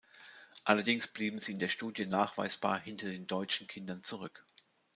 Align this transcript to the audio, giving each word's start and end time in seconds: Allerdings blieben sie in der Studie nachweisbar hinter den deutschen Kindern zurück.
Allerdings 0.63 1.07
blieben 1.09 1.37
sie 1.37 1.51
in 1.51 1.59
der 1.59 1.69
Studie 1.69 2.07
nachweisbar 2.07 2.79
hinter 2.81 3.07
den 3.07 3.27
deutschen 3.27 3.67
Kindern 3.67 4.03
zurück. 4.03 4.47